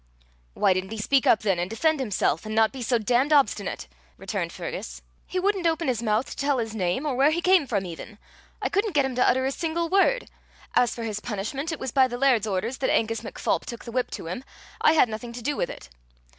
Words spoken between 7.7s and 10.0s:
even. I couldn't get him to utter a single